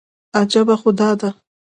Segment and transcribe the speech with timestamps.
[0.39, 1.29] عجیبه خو دا ده.